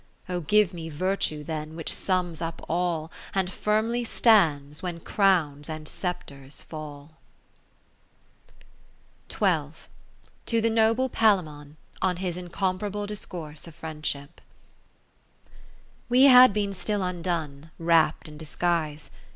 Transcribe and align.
Oh 0.27 0.39
give 0.39 0.73
me 0.73 0.89
Virtue 0.89 1.43
then, 1.43 1.75
which 1.75 1.93
sums 1.93 2.41
up 2.41 2.65
all. 2.67 3.11
And 3.35 3.51
firmly 3.51 4.03
stands 4.03 4.81
when 4.81 4.99
Crowns 4.99 5.69
and 5.69 5.87
Sceptres 5.87 6.63
fall. 6.63 7.11
To 9.29 9.71
the 10.59 10.71
Noble 10.71 11.07
Palaemon, 11.07 11.77
on 12.01 12.17
his 12.17 12.35
incomparable 12.35 13.05
Dis 13.05 13.27
course 13.27 13.67
of 13.67 13.75
Friendship 13.75 14.41
We 16.09 16.23
had 16.23 16.51
been 16.51 16.73
still 16.73 17.01
undone^ 17.01 17.69
wrapt 17.77 18.27
in 18.27 18.39
disguise. 18.39 19.11